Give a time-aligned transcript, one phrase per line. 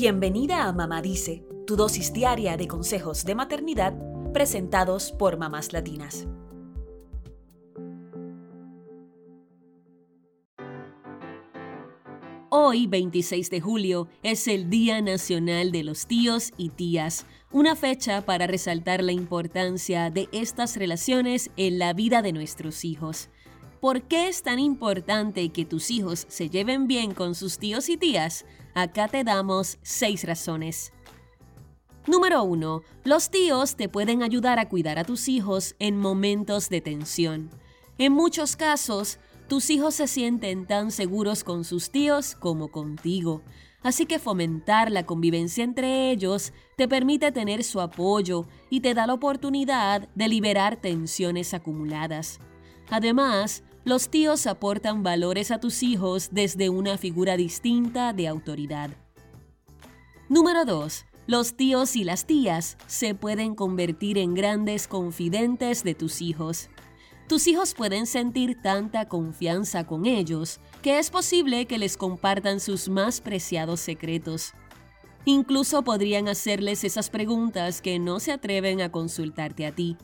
[0.00, 3.98] Bienvenida a Mamá Dice, tu dosis diaria de consejos de maternidad
[4.32, 6.28] presentados por mamás latinas.
[12.48, 18.24] Hoy, 26 de julio, es el Día Nacional de los Tíos y Tías, una fecha
[18.24, 23.30] para resaltar la importancia de estas relaciones en la vida de nuestros hijos.
[23.80, 27.96] ¿Por qué es tan importante que tus hijos se lleven bien con sus tíos y
[27.96, 28.44] tías?
[28.74, 30.92] Acá te damos seis razones.
[32.08, 32.82] Número 1.
[33.04, 37.50] Los tíos te pueden ayudar a cuidar a tus hijos en momentos de tensión.
[37.98, 43.42] En muchos casos, tus hijos se sienten tan seguros con sus tíos como contigo.
[43.82, 49.06] Así que fomentar la convivencia entre ellos te permite tener su apoyo y te da
[49.06, 52.40] la oportunidad de liberar tensiones acumuladas.
[52.90, 58.90] Además, los tíos aportan valores a tus hijos desde una figura distinta de autoridad.
[60.28, 61.06] Número 2.
[61.26, 66.68] Los tíos y las tías se pueden convertir en grandes confidentes de tus hijos.
[67.28, 72.90] Tus hijos pueden sentir tanta confianza con ellos que es posible que les compartan sus
[72.90, 74.52] más preciados secretos.
[75.24, 79.96] Incluso podrían hacerles esas preguntas que no se atreven a consultarte a ti.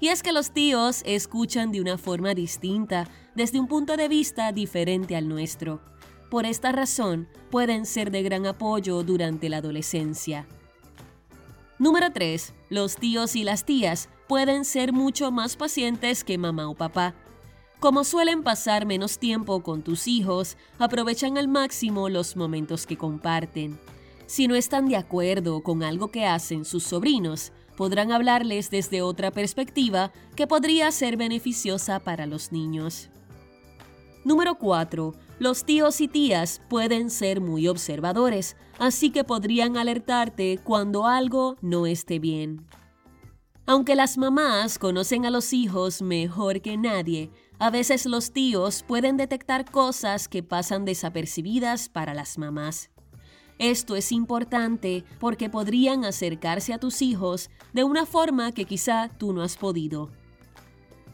[0.00, 4.50] Y es que los tíos escuchan de una forma distinta, desde un punto de vista
[4.50, 5.82] diferente al nuestro.
[6.30, 10.46] Por esta razón, pueden ser de gran apoyo durante la adolescencia.
[11.78, 12.54] Número 3.
[12.70, 17.14] Los tíos y las tías pueden ser mucho más pacientes que mamá o papá.
[17.78, 23.78] Como suelen pasar menos tiempo con tus hijos, aprovechan al máximo los momentos que comparten.
[24.26, 29.30] Si no están de acuerdo con algo que hacen sus sobrinos, podrán hablarles desde otra
[29.30, 33.08] perspectiva que podría ser beneficiosa para los niños.
[34.22, 35.14] Número 4.
[35.38, 41.86] Los tíos y tías pueden ser muy observadores, así que podrían alertarte cuando algo no
[41.86, 42.66] esté bien.
[43.64, 49.16] Aunque las mamás conocen a los hijos mejor que nadie, a veces los tíos pueden
[49.16, 52.90] detectar cosas que pasan desapercibidas para las mamás.
[53.60, 59.34] Esto es importante porque podrían acercarse a tus hijos de una forma que quizá tú
[59.34, 60.08] no has podido.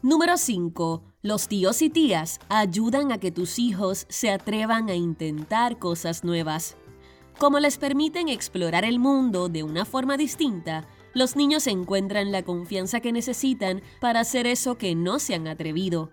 [0.01, 1.03] Número 5.
[1.23, 6.77] Los tíos y tías ayudan a que tus hijos se atrevan a intentar cosas nuevas.
[7.37, 13.01] Como les permiten explorar el mundo de una forma distinta, los niños encuentran la confianza
[13.01, 16.11] que necesitan para hacer eso que no se han atrevido.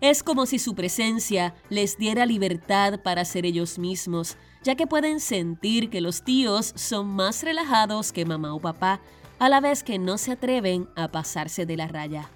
[0.00, 5.20] Es como si su presencia les diera libertad para ser ellos mismos, ya que pueden
[5.20, 9.00] sentir que los tíos son más relajados que mamá o papá,
[9.38, 12.30] a la vez que no se atreven a pasarse de la raya.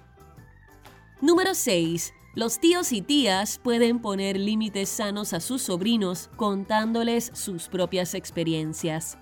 [1.21, 2.13] Número 6.
[2.35, 9.17] Los tíos y tías pueden poner límites sanos a sus sobrinos contándoles sus propias experiencias.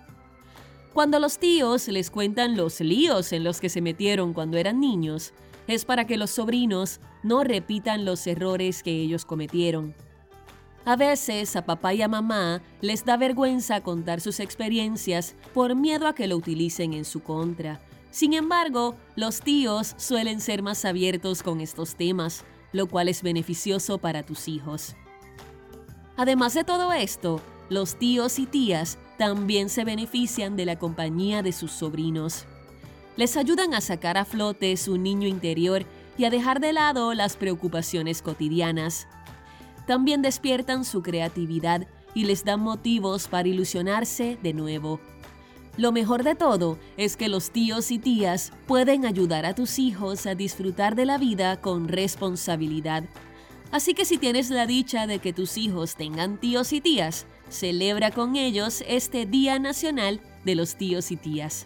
[0.94, 5.34] Cuando los tíos les cuentan los líos en los que se metieron cuando eran niños,
[5.68, 9.96] es para que los sobrinos no repitan los errores que ellos cometieron.
[10.86, 16.08] A veces a papá y a mamá les da vergüenza contar sus experiencias por miedo
[16.08, 17.80] a que lo utilicen en su contra.
[18.12, 23.98] Sin embargo, los tíos suelen ser más abiertos con estos temas, lo cual es beneficioso
[23.98, 24.96] para tus hijos.
[26.18, 31.54] Además de todo esto, los tíos y tías también se benefician de la compañía de
[31.54, 32.46] sus sobrinos.
[33.16, 35.86] Les ayudan a sacar a flote su niño interior
[36.18, 39.08] y a dejar de lado las preocupaciones cotidianas.
[39.88, 45.00] También despiertan su creatividad y les dan motivos para ilusionarse de nuevo.
[45.76, 50.28] Lo mejor de todo es que los tíos y tías pueden ayudar a tus hijos
[50.28, 53.04] a disfrutar de la vida con responsabilidad.
[53.72, 58.12] Así que si tienes la dicha de que tus hijos tengan tíos y tías, celebra
[58.12, 61.66] con ellos este Día Nacional de los Tíos y Tías.